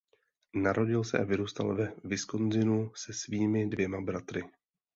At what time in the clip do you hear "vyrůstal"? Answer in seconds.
1.23-1.75